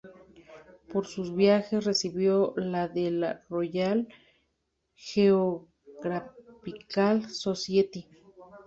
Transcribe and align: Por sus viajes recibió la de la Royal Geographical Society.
Por 0.91 1.05
sus 1.05 1.35
viajes 1.35 1.85
recibió 1.85 2.53
la 2.57 2.87
de 2.87 3.11
la 3.11 3.43
Royal 3.49 4.07
Geographical 4.95 7.29
Society. 7.29 8.07